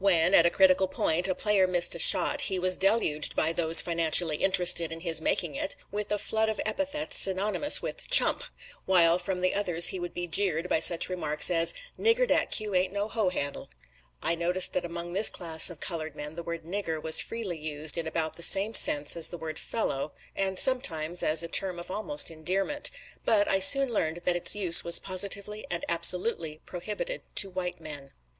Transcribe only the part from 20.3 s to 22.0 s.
and sometimes as a term of